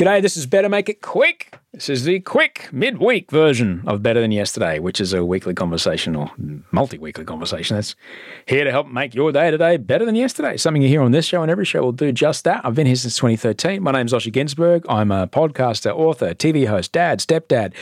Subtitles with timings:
[0.00, 1.58] G'day, this is Better Make It Quick.
[1.72, 6.16] This is the quick midweek version of Better Than Yesterday, which is a weekly conversation
[6.16, 6.32] or
[6.72, 7.94] multi weekly conversation that's
[8.46, 10.56] here to help make your day today better than yesterday.
[10.56, 12.62] Something you hear on this show and every show will do just that.
[12.64, 13.84] I've been here since 2013.
[13.84, 14.84] My name's Osher Günsberg.
[14.88, 17.72] I'm a podcaster, author, TV host, dad, stepdad,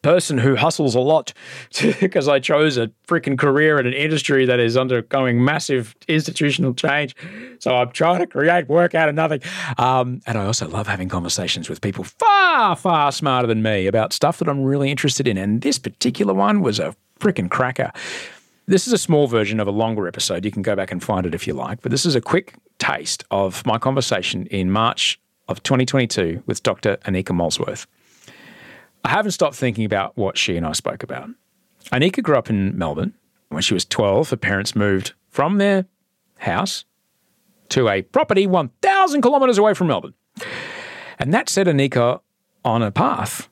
[0.00, 1.32] person who hustles a lot
[2.00, 7.16] because I chose a freaking career in an industry that is undergoing massive institutional change.
[7.58, 9.40] So I'm trying to create work out of nothing.
[9.78, 14.12] Um, and I also love having conversations with people far, far smarter than me about
[14.12, 15.36] stuff that I'm really interested in.
[15.36, 17.90] And this particular one was a freaking cracker.
[18.66, 20.44] This is a small version of a longer episode.
[20.44, 21.82] You can go back and find it if you like.
[21.82, 26.96] But this is a quick taste of my conversation in March of 2022 with Dr.
[26.98, 27.86] Anika Molesworth.
[29.04, 31.28] I haven't stopped thinking about what she and I spoke about.
[31.92, 33.14] Anika grew up in Melbourne.
[33.48, 35.84] When she was 12, her parents moved from their
[36.38, 36.84] house
[37.68, 40.14] to a property 1,000 kilometres away from Melbourne.
[41.18, 42.20] And that set Anika
[42.64, 43.48] on a path,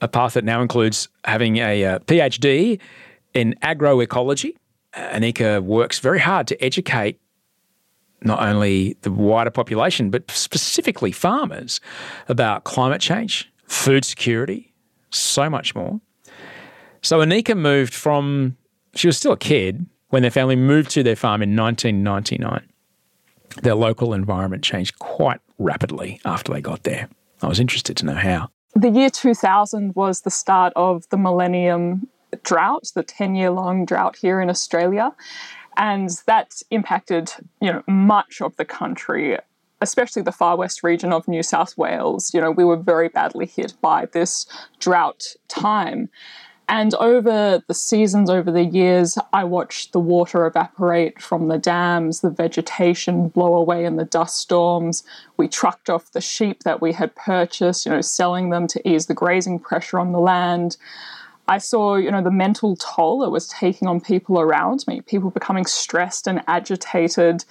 [0.00, 2.80] a path that now includes having a, uh PhD
[3.34, 4.54] in agroecology.
[4.94, 7.20] Anika works very hard to educate
[8.22, 11.80] not only the wider population, but specifically farmers
[12.28, 14.72] about climate change, food security,
[15.10, 16.00] so much more.
[17.02, 18.56] So Anika moved from,
[18.94, 22.66] she was still a kid when their family moved to their farm in 1999.
[23.62, 27.08] Their local environment changed quite rapidly after they got there.
[27.42, 28.50] I was interested to know how.
[28.76, 32.08] The year 2000 was the start of the millennium
[32.42, 35.14] drought, the 10 year long drought here in Australia.
[35.78, 37.32] And that impacted,
[37.62, 39.38] you know, much of the country,
[39.80, 42.34] especially the far west region of New South Wales.
[42.34, 44.44] You know, we were very badly hit by this
[44.78, 46.10] drought time.
[46.68, 52.20] And over the seasons, over the years, I watched the water evaporate from the dams,
[52.20, 55.04] the vegetation blow away in the dust storms.
[55.36, 59.06] We trucked off the sheep that we had purchased, you know, selling them to ease
[59.06, 60.76] the grazing pressure on the land.
[61.46, 65.30] I saw, you know, the mental toll it was taking on people around me, people
[65.30, 67.44] becoming stressed and agitated.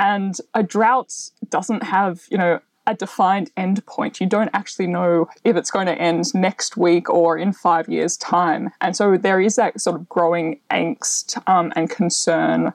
[0.00, 1.14] And a drought
[1.48, 4.20] doesn't have, you know, a defined end point.
[4.20, 8.16] You don't actually know if it's going to end next week or in five years'
[8.16, 8.70] time.
[8.80, 12.72] And so there is that sort of growing angst um, and concern.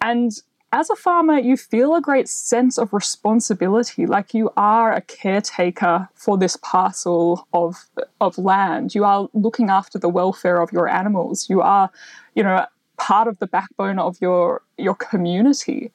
[0.00, 0.32] And
[0.72, 6.08] as a farmer, you feel a great sense of responsibility, like you are a caretaker
[6.14, 7.76] for this parcel of,
[8.20, 8.92] of land.
[8.92, 11.48] You are looking after the welfare of your animals.
[11.48, 11.90] You are,
[12.34, 15.92] you know, part of the backbone of your your community.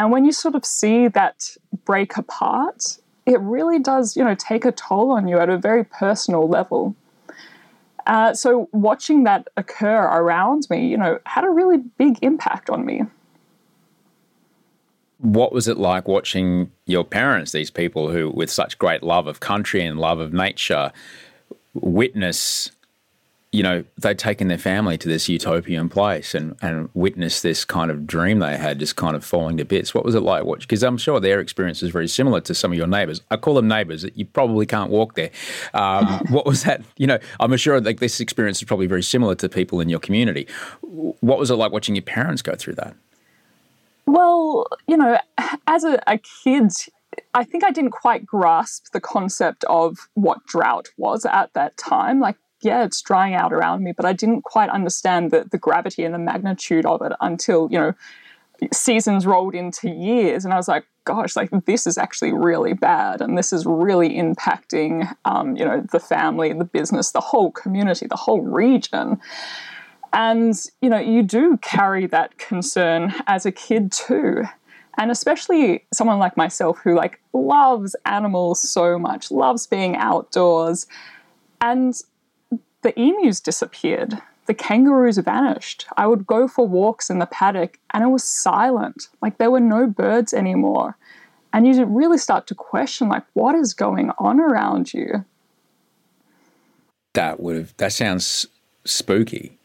[0.00, 4.64] And when you sort of see that break apart, it really does, you know, take
[4.64, 6.96] a toll on you at a very personal level.
[8.06, 12.86] Uh, so watching that occur around me, you know, had a really big impact on
[12.86, 13.02] me.
[15.18, 19.40] What was it like watching your parents, these people who, with such great love of
[19.40, 20.92] country and love of nature,
[21.74, 22.70] witness
[23.52, 27.90] you know, they'd taken their family to this utopian place and, and witnessed this kind
[27.90, 29.92] of dream they had just kind of falling to bits.
[29.92, 30.60] What was it like watch?
[30.60, 33.22] Because I'm sure their experience is very similar to some of your neighbours.
[33.28, 34.06] I call them neighbours.
[34.14, 35.30] You probably can't walk there.
[35.74, 36.82] Um, what was that?
[36.96, 40.00] You know, I'm sure like this experience is probably very similar to people in your
[40.00, 40.46] community.
[40.82, 42.94] What was it like watching your parents go through that?
[44.06, 45.18] Well, you know,
[45.66, 46.70] as a, a kid,
[47.34, 52.20] I think I didn't quite grasp the concept of what drought was at that time.
[52.20, 56.04] Like, yeah, it's drying out around me, but I didn't quite understand the, the gravity
[56.04, 57.94] and the magnitude of it until, you know,
[58.72, 60.44] seasons rolled into years.
[60.44, 63.22] And I was like, gosh, like this is actually really bad.
[63.22, 68.06] And this is really impacting, um, you know, the family, the business, the whole community,
[68.06, 69.18] the whole region.
[70.12, 74.44] And, you know, you do carry that concern as a kid too
[74.98, 80.86] and especially someone like myself who like loves animals so much loves being outdoors
[81.60, 82.02] and
[82.82, 84.20] the emus disappeared.
[84.46, 85.86] The kangaroos vanished.
[85.96, 89.08] I would go for walks in the paddock and it was silent.
[89.22, 90.96] Like there were no birds anymore.
[91.52, 95.24] And you really start to question like what is going on around you.
[97.12, 98.46] That would have that sounds
[98.84, 99.58] spooky.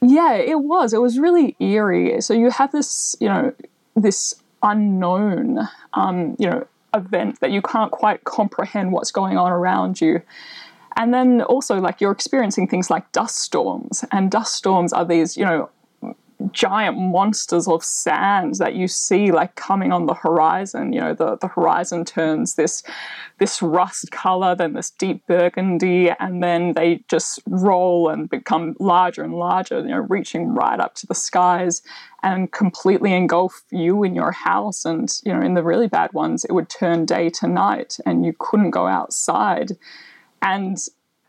[0.00, 0.92] Yeah it was.
[0.92, 2.20] It was really eerie.
[2.20, 3.54] So you have this you know
[3.96, 10.00] this unknown, um, you know, event that you can't quite comprehend what's going on around
[10.00, 10.22] you.
[10.96, 15.36] And then also, like, you're experiencing things like dust storms, and dust storms are these,
[15.36, 15.70] you know,
[16.50, 20.92] giant monsters of sand that you see like coming on the horizon.
[20.92, 22.82] You know, the, the horizon turns this
[23.38, 29.22] this rust color, then this deep burgundy, and then they just roll and become larger
[29.22, 31.82] and larger, you know, reaching right up to the skies
[32.22, 34.84] and completely engulf you in your house.
[34.84, 38.24] And, you know, in the really bad ones, it would turn day to night and
[38.24, 39.72] you couldn't go outside.
[40.42, 40.76] And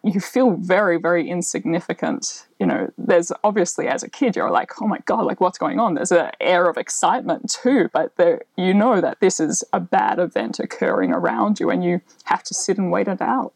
[0.04, 2.46] you feel very, very insignificant.
[2.60, 5.80] You know, there's obviously as a kid, you're like, oh my God, like what's going
[5.80, 5.94] on?
[5.94, 10.20] There's an air of excitement too, but there, you know that this is a bad
[10.20, 13.54] event occurring around you and you have to sit and wait it out.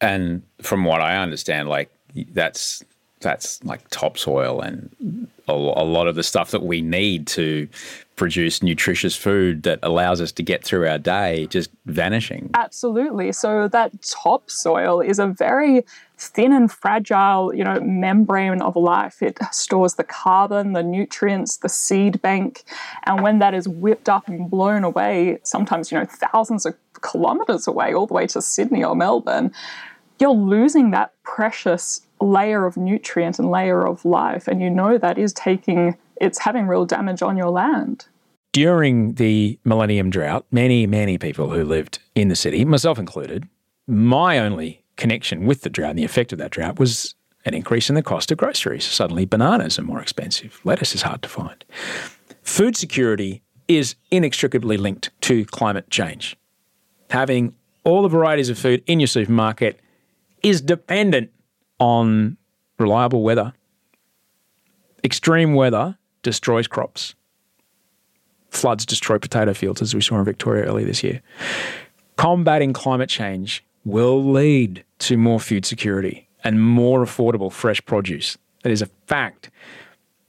[0.00, 1.90] And from what I understand, like
[2.32, 2.84] that's
[3.20, 7.68] that's like topsoil and a, a, lot of the stuff that we need to
[8.16, 12.50] produce nutritious food that allows us to get through our day just vanishing.
[12.54, 13.32] Absolutely.
[13.32, 15.84] So that topsoil is a very
[16.18, 19.22] thin and fragile, you know, membrane of life.
[19.22, 22.64] It stores the carbon, the nutrients, the seed bank,
[23.04, 27.68] and when that is whipped up and blown away, sometimes you know thousands of kilometers
[27.68, 29.52] away, all the way to Sydney or Melbourne,
[30.20, 35.18] you're losing that precious layer of nutrient and layer of life, and you know that
[35.18, 38.06] is taking it's having real damage on your land.
[38.52, 43.46] During the millennium drought, many, many people who lived in the city, myself included,
[43.86, 47.14] my only connection with the drought and the effect of that drought was
[47.44, 48.84] an increase in the cost of groceries.
[48.84, 51.64] Suddenly, bananas are more expensive, lettuce is hard to find.
[52.42, 56.36] Food security is inextricably linked to climate change.
[57.10, 57.54] Having
[57.84, 59.80] all the varieties of food in your supermarket
[60.42, 61.30] is dependent
[61.78, 62.36] on
[62.78, 63.52] reliable weather.
[65.04, 67.14] Extreme weather destroys crops.
[68.50, 71.22] Floods destroy potato fields, as we saw in Victoria earlier this year.
[72.16, 78.36] Combating climate change will lead to more food security and more affordable fresh produce.
[78.62, 79.50] That is a fact.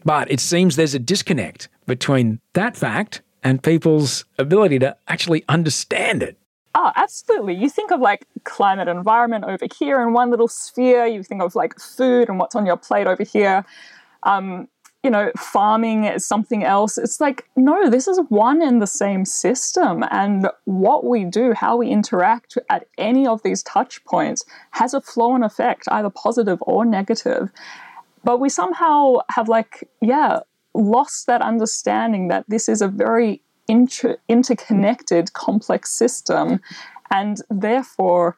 [0.06, 6.24] But it seems there's a disconnect between that fact and people's ability to actually understand
[6.24, 6.38] it.
[6.82, 7.56] Oh, absolutely.
[7.56, 11.06] You think of like climate environment over here in one little sphere.
[11.06, 13.66] You think of like food and what's on your plate over here.
[14.24, 14.70] Um,
[15.04, 16.98] you know, farming is something else.
[16.98, 20.06] It's like, no, this is one and the same system.
[20.10, 25.02] And what we do, how we interact at any of these touch points has a
[25.02, 27.50] flow and effect, either positive or negative.
[28.24, 30.40] But we somehow have, like, yeah,
[30.74, 36.60] lost that understanding that this is a very inter- interconnected, complex system.
[37.10, 38.36] And therefore,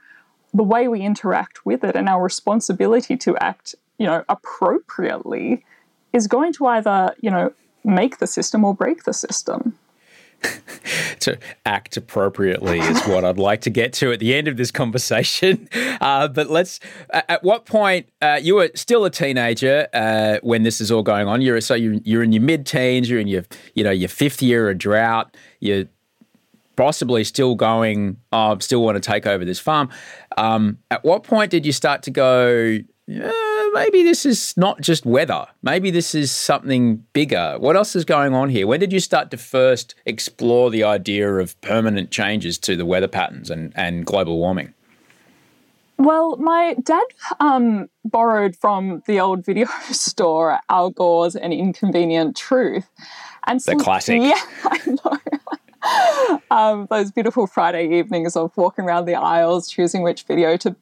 [0.53, 5.65] the way we interact with it and our responsibility to act, you know, appropriately
[6.13, 9.77] is going to either, you know, make the system or break the system.
[11.19, 14.71] to act appropriately is what I'd like to get to at the end of this
[14.71, 15.69] conversation.
[16.01, 16.79] Uh, but let's.
[17.11, 21.27] At what point uh, you were still a teenager uh, when this is all going
[21.27, 21.41] on?
[21.41, 23.07] You're so you're, you're in your mid-teens.
[23.07, 23.43] You're in your
[23.75, 25.37] you know your fifth year of drought.
[25.59, 25.85] You're
[26.75, 28.17] possibly still going.
[28.31, 29.89] Oh, I still want to take over this farm.
[30.37, 32.79] Um, at what point did you start to go?
[33.73, 35.47] Maybe this is not just weather.
[35.61, 37.55] Maybe this is something bigger.
[37.59, 38.67] What else is going on here?
[38.67, 43.07] When did you start to first explore the idea of permanent changes to the weather
[43.07, 44.73] patterns and, and global warming?
[45.97, 47.03] Well, my dad
[47.39, 52.89] um, borrowed from the old video store Al Gore's An Inconvenient Truth.
[53.45, 54.21] And some, the classic.
[54.21, 56.41] Yeah, I know.
[56.51, 60.75] um, those beautiful Friday evenings of walking around the aisles, choosing which video to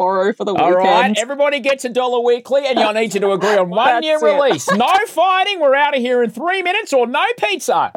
[0.00, 0.84] borrow for the All weekend.
[0.86, 4.16] right, everybody gets a dollar weekly, and you'll need you to agree on one year
[4.16, 4.24] it.
[4.24, 4.70] release.
[4.72, 5.60] No fighting.
[5.60, 7.92] We're out of here in three minutes, or no pizza.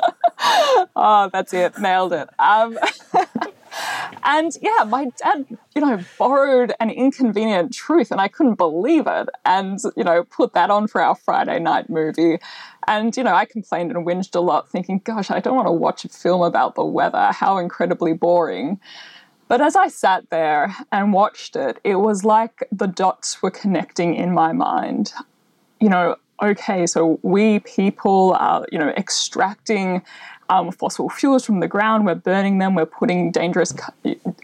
[0.98, 1.80] Oh, that's it.
[1.80, 2.28] Nailed it.
[2.38, 2.78] Um,
[4.26, 9.30] and yeah, my dad, you know, borrowed an inconvenient truth and I couldn't believe it.
[9.46, 12.38] And, you know, put that on for our Friday night movie.
[12.86, 15.72] And, you know, I complained and whinged a lot, thinking, gosh, I don't want to
[15.72, 17.32] watch a film about the weather.
[17.32, 18.80] How incredibly boring.
[19.48, 24.16] But as I sat there and watched it, it was like the dots were connecting
[24.16, 25.14] in my mind
[25.84, 30.02] you know, okay, so we people are, you know, extracting
[30.48, 33.74] um, fossil fuels from the ground, we're burning them, we're putting dangerous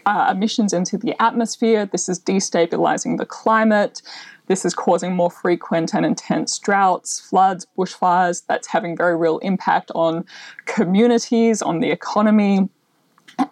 [0.04, 1.86] uh, emissions into the atmosphere.
[1.86, 4.02] This is destabilizing the climate.
[4.48, 8.42] This is causing more frequent and intense droughts, floods, bushfires.
[8.46, 10.26] That's having very real impact on
[10.66, 12.68] communities, on the economy.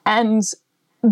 [0.04, 0.42] And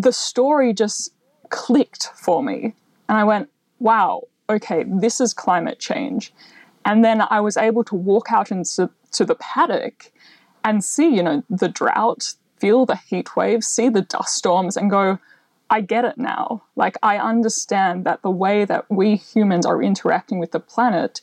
[0.03, 1.13] the story just
[1.49, 2.75] clicked for me.
[3.09, 3.49] And I went,
[3.79, 6.33] wow, okay, this is climate change.
[6.85, 10.13] And then I was able to walk out into to the paddock
[10.63, 14.91] and see, you know, the drought, feel the heat waves, see the dust storms, and
[14.91, 15.19] go,
[15.71, 16.63] I get it now.
[16.77, 21.21] Like, I understand that the way that we humans are interacting with the planet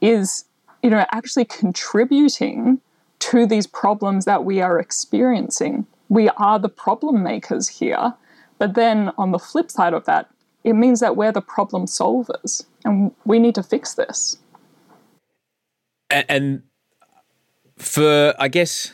[0.00, 0.44] is,
[0.82, 2.80] you know, actually contributing
[3.20, 5.86] to these problems that we are experiencing.
[6.08, 8.14] We are the problem makers here.
[8.58, 10.30] But then on the flip side of that,
[10.64, 14.38] it means that we're the problem solvers and we need to fix this.
[16.10, 16.62] and,
[17.76, 18.92] for I guess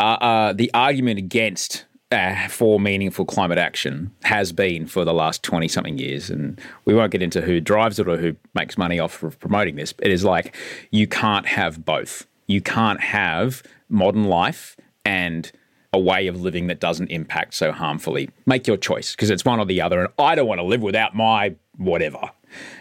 [0.00, 5.42] uh, uh, the argument against uh, for meaningful climate action has been for the last
[5.42, 8.98] twenty something years, and we won't get into who drives it or who makes money
[8.98, 9.94] off of promoting this.
[10.00, 10.56] It is like
[10.90, 12.26] you can't have both.
[12.46, 15.50] You can't have modern life and
[15.94, 18.28] a way of living that doesn't impact so harmfully.
[18.44, 20.82] Make your choice because it's one or the other, and I don't want to live
[20.82, 22.30] without my whatever.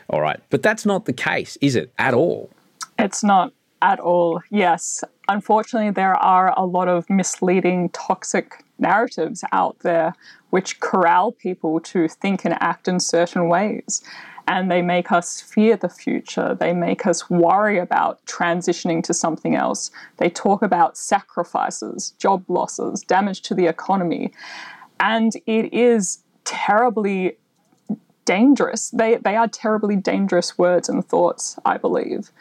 [0.10, 2.50] All right, but that's not the case, is it at all?
[3.00, 4.42] It's not at all.
[4.50, 5.04] Yes.
[5.30, 10.14] Unfortunately, there are a lot of misleading, toxic narratives out there
[10.50, 14.04] which corral people to think and act in certain ways.
[14.48, 16.56] And they make us fear the future.
[16.60, 19.90] They make us worry about transitioning to something else.
[20.18, 24.34] They talk about sacrifices, job losses, damage to the economy.
[25.00, 27.38] And it is terribly
[28.26, 28.90] dangerous.
[28.90, 32.32] They, they are terribly dangerous words and thoughts, I believe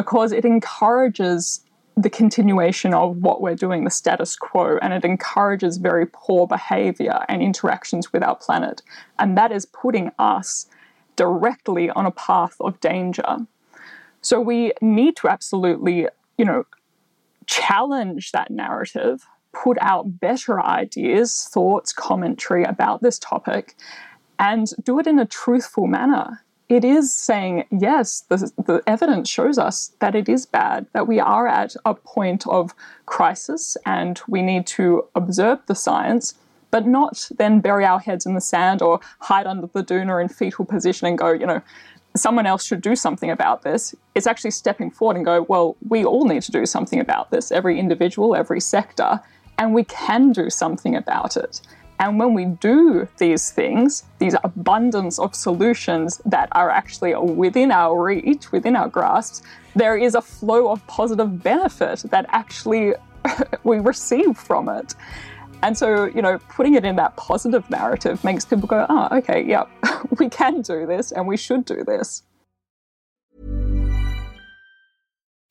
[0.00, 1.60] because it encourages
[1.96, 7.24] the continuation of what we're doing, the status quo, and it encourages very poor behavior
[7.28, 8.80] and interactions with our planet.
[9.18, 10.66] And that is putting us
[11.20, 13.36] directly on a path of danger.
[14.22, 16.08] So we need to absolutely,
[16.38, 16.64] you know,
[17.44, 23.76] challenge that narrative, put out better ideas, thoughts, commentary about this topic,
[24.38, 29.58] and do it in a truthful manner it is saying, yes, the, the evidence shows
[29.58, 32.72] us that it is bad, that we are at a point of
[33.06, 36.34] crisis and we need to observe the science,
[36.70, 40.20] but not then bury our heads in the sand or hide under the dune or
[40.20, 41.62] in fetal position and go, you know,
[42.16, 43.94] someone else should do something about this.
[44.14, 47.52] It's actually stepping forward and go, well, we all need to do something about this,
[47.52, 49.20] every individual, every sector,
[49.58, 51.60] and we can do something about it.
[52.00, 58.02] And when we do these things, these abundance of solutions that are actually within our
[58.02, 59.44] reach, within our grasp,
[59.76, 62.94] there is a flow of positive benefit that actually
[63.64, 64.94] we receive from it.
[65.62, 69.44] And so, you know, putting it in that positive narrative makes people go, oh, okay,
[69.44, 69.68] yep,
[70.18, 72.22] we can do this and we should do this.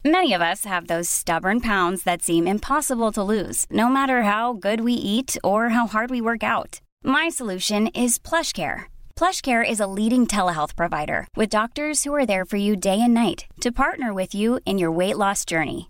[0.06, 4.54] Many of us have those stubborn pounds that seem impossible to lose, no matter how
[4.54, 6.80] good we eat or how hard we work out.
[7.04, 8.84] My solution is PlushCare.
[9.18, 13.14] PlushCare is a leading telehealth provider with doctors who are there for you day and
[13.14, 15.90] night to partner with you in your weight loss journey.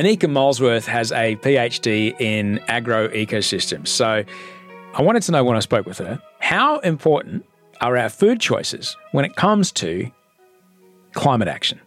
[0.00, 3.88] Anika Molesworth has a PhD in agro ecosystems.
[3.88, 4.24] So
[4.94, 7.44] I wanted to know when I spoke with her how important
[7.82, 10.10] are our food choices when it comes to
[11.12, 11.80] climate action?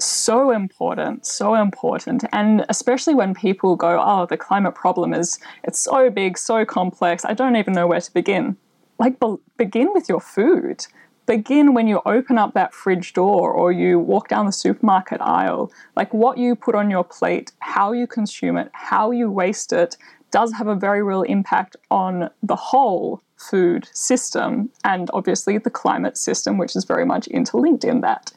[0.00, 2.24] so important, so important.
[2.32, 7.24] And especially when people go, oh, the climate problem is, it's so big, so complex,
[7.24, 8.56] I don't even know where to begin.
[8.98, 10.84] Like, be- begin with your food.
[11.26, 15.72] Begin when you open up that fridge door or you walk down the supermarket aisle.
[15.96, 19.96] Like, what you put on your plate, how you consume it, how you waste it,
[20.30, 26.16] does have a very real impact on the whole food system and obviously the climate
[26.16, 28.32] system, which is very much interlinked in that.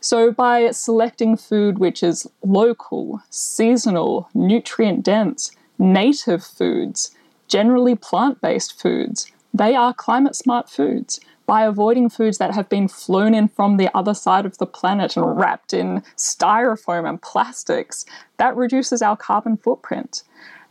[0.00, 7.10] So, by selecting food which is local, seasonal, nutrient dense, native foods,
[7.48, 11.20] generally plant based foods, they are climate smart foods.
[11.50, 15.16] By avoiding foods that have been flown in from the other side of the planet
[15.16, 18.04] and wrapped in styrofoam and plastics,
[18.36, 20.22] that reduces our carbon footprint.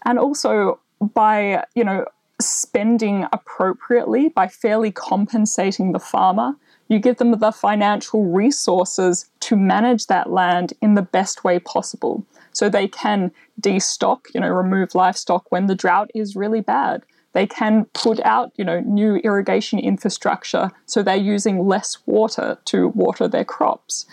[0.06, 2.06] And also by, you know,
[2.40, 6.56] spending appropriately, by fairly compensating the farmer,
[6.88, 12.26] you give them the financial resources to manage that land in the best way possible.
[12.54, 17.04] So they can destock, you know, remove livestock when the drought is really bad.
[17.34, 22.88] They can put out, you know, new irrigation infrastructure so they're using less water to
[22.90, 24.06] water their crops.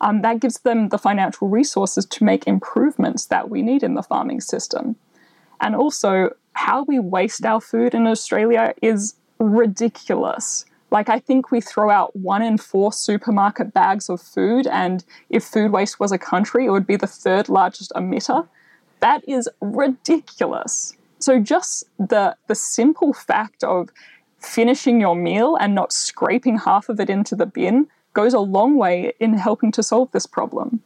[0.00, 4.02] Um, that gives them the financial resources to make improvements that we need in the
[4.02, 4.96] farming system.
[5.60, 10.64] And also, how we waste our food in Australia is ridiculous.
[10.90, 15.44] Like, I think we throw out one in four supermarket bags of food, and if
[15.44, 18.48] food waste was a country, it would be the third largest emitter.
[19.00, 20.94] That is ridiculous.
[21.20, 23.90] So, just the, the simple fact of
[24.38, 28.76] finishing your meal and not scraping half of it into the bin goes a long
[28.76, 30.80] way in helping to solve this problem.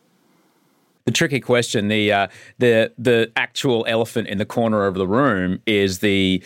[1.05, 5.61] The tricky question, the uh, the the actual elephant in the corner of the room,
[5.67, 6.43] is the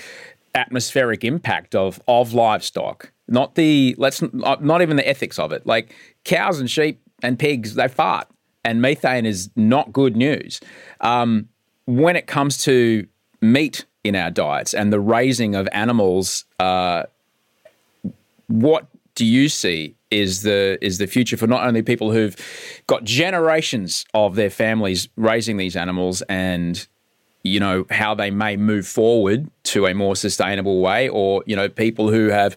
[0.54, 5.66] atmospheric impact of of livestock not the let's not even the ethics of it.
[5.66, 8.26] Like cows and sheep and pigs, they fart,
[8.64, 10.60] and methane is not good news.
[11.00, 11.48] Um,
[11.86, 13.06] when it comes to
[13.40, 17.04] meat in our diets and the raising of animals, uh,
[18.46, 22.36] what do you see is the is the future for not only people who've
[22.86, 26.86] got generations of their families raising these animals and
[27.42, 31.68] you know, how they may move forward to a more sustainable way, or, you know,
[31.68, 32.56] people who have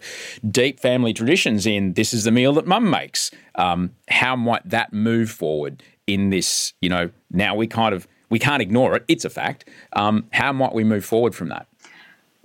[0.50, 3.30] deep family traditions in this is the meal that mum makes.
[3.54, 8.38] Um, how might that move forward in this, you know, now we kind of, we
[8.38, 9.68] can't ignore it, it's a fact.
[9.92, 11.66] Um, how might we move forward from that?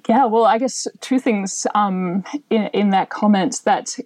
[0.09, 3.97] Yeah, well, I guess two things um, in, in that comment that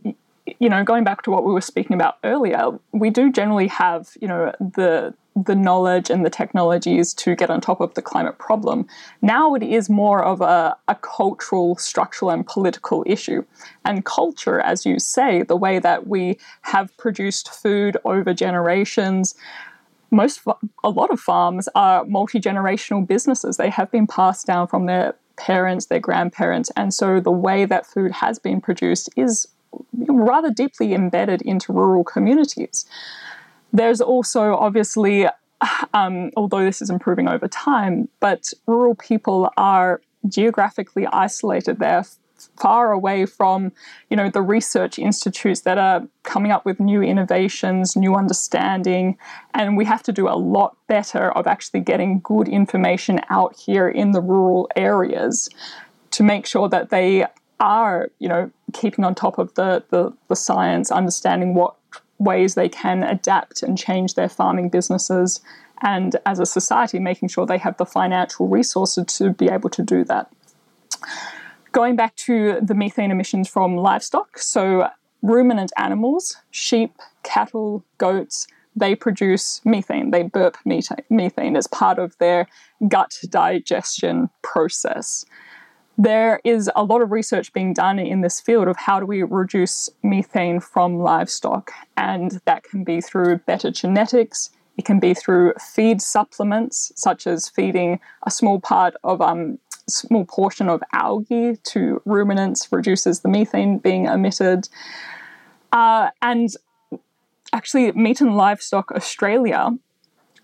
[0.59, 4.11] you know, going back to what we were speaking about earlier, we do generally have,
[4.21, 8.37] you know, the the knowledge and the technologies to get on top of the climate
[8.37, 8.85] problem.
[9.21, 13.45] Now it is more of a, a cultural, structural, and political issue.
[13.85, 19.33] And culture, as you say, the way that we have produced food over generations,
[20.11, 20.41] most
[20.83, 23.57] a lot of farms are multi-generational businesses.
[23.57, 27.85] They have been passed down from their parents, their grandparents, and so the way that
[27.85, 29.47] food has been produced is
[30.07, 32.85] rather deeply embedded into rural communities.
[33.71, 35.27] There's also obviously,
[35.93, 41.79] um, although this is improving over time, but rural people are geographically isolated.
[41.79, 42.03] They're
[42.59, 43.71] far away from
[44.09, 49.17] you know the research institutes that are coming up with new innovations new understanding
[49.53, 53.87] and we have to do a lot better of actually getting good information out here
[53.87, 55.49] in the rural areas
[56.11, 57.25] to make sure that they
[57.59, 61.75] are you know keeping on top of the, the, the science understanding what
[62.21, 65.41] ways they can adapt and change their farming businesses,
[65.81, 69.81] and as a society, making sure they have the financial resources to be able to
[69.81, 70.31] do that.
[71.71, 74.89] Going back to the methane emissions from livestock, so
[75.21, 80.11] ruminant animals, sheep, cattle, goats, they produce methane.
[80.11, 82.47] They burp methane as part of their
[82.87, 85.25] gut digestion process
[85.97, 89.23] there is a lot of research being done in this field of how do we
[89.23, 94.49] reduce methane from livestock, and that can be through better genetics.
[94.81, 100.25] It can be through feed supplements, such as feeding a small part of um, small
[100.25, 104.69] portion of algae to ruminants, reduces the methane being emitted.
[105.71, 106.49] Uh, and
[107.53, 109.69] actually, Meat and Livestock Australia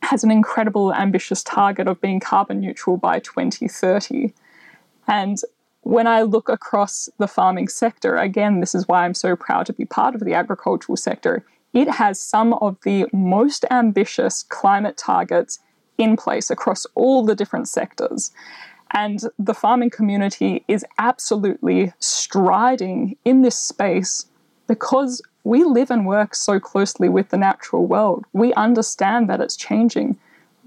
[0.04, 4.36] has an incredible ambitious target of being carbon neutral by 2030.
[5.08, 5.41] And
[5.82, 9.73] when I look across the farming sector, again, this is why I'm so proud to
[9.73, 11.43] be part of the agricultural sector.
[11.73, 15.60] It has some of the most ambitious climate targets
[15.97, 18.32] in place across all the different sectors.
[18.91, 24.27] And the farming community is absolutely striding in this space
[24.67, 28.25] because we live and work so closely with the natural world.
[28.34, 30.17] We understand that it's changing.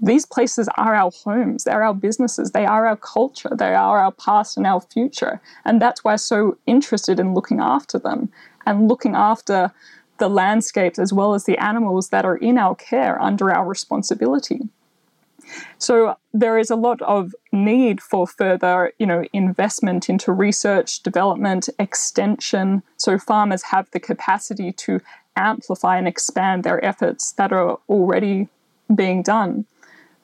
[0.01, 4.11] These places are our homes, they're our businesses, they are our culture, they are our
[4.11, 5.39] past and our future.
[5.63, 8.31] And that's why I'm so interested in looking after them
[8.65, 9.71] and looking after
[10.21, 14.61] the landscapes as well as the animals that are in our care under our responsibility.
[15.79, 21.69] So there is a lot of need for further, you know, investment into research, development,
[21.79, 25.01] extension, so farmers have the capacity to
[25.35, 28.47] amplify and expand their efforts that are already
[28.93, 29.65] being done.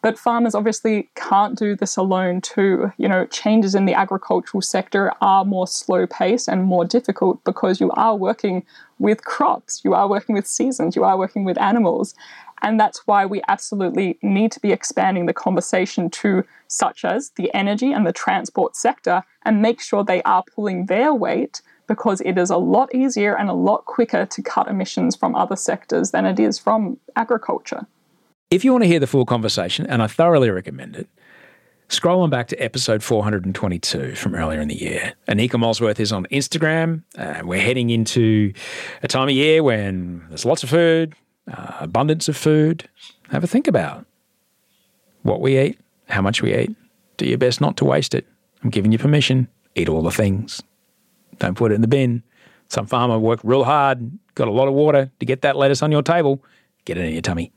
[0.07, 2.93] But farmers obviously can't do this alone too.
[2.95, 7.81] You know, changes in the agricultural sector are more slow paced and more difficult because
[7.81, 8.65] you are working
[8.99, 12.15] with crops, you are working with seasons, you are working with animals.
[12.61, 17.53] And that's why we absolutely need to be expanding the conversation to such as the
[17.53, 22.37] energy and the transport sector and make sure they are pulling their weight because it
[22.37, 26.25] is a lot easier and a lot quicker to cut emissions from other sectors than
[26.25, 27.85] it is from agriculture.
[28.49, 31.09] If you want to hear the full conversation, and I thoroughly recommend it,
[31.89, 35.15] scroll on back to episode 422 from earlier in the year.
[35.27, 37.03] Anika Molesworth is on Instagram.
[37.17, 38.53] Uh, we're heading into
[39.03, 41.13] a time of year when there's lots of food,
[41.51, 42.87] uh, abundance of food.
[43.31, 44.05] Have a think about
[45.23, 46.73] what we eat, how much we eat.
[47.17, 48.25] Do your best not to waste it.
[48.63, 49.49] I'm giving you permission.
[49.75, 50.63] Eat all the things.
[51.39, 52.23] Don't put it in the bin.
[52.69, 55.91] Some farmer worked real hard, got a lot of water to get that lettuce on
[55.91, 56.41] your table.
[56.85, 57.51] Get it in your tummy.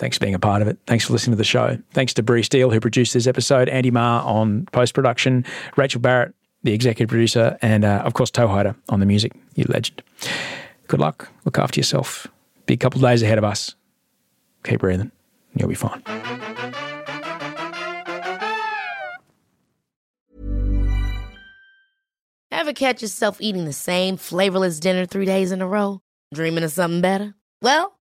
[0.00, 0.78] Thanks for being a part of it.
[0.86, 1.76] Thanks for listening to the show.
[1.92, 5.44] Thanks to Bree Steele, who produced this episode, Andy Marr on post production,
[5.76, 9.32] Rachel Barrett, the executive producer, and uh, of course, Toehider on the music.
[9.56, 10.02] You legend.
[10.88, 11.28] Good luck.
[11.44, 12.26] Look after yourself.
[12.64, 13.74] Be a couple days ahead of us.
[14.64, 15.10] Keep breathing.
[15.54, 16.02] You'll be fine.
[22.50, 26.00] Ever catch yourself eating the same flavorless dinner three days in a row?
[26.32, 27.34] Dreaming of something better?
[27.60, 27.99] Well,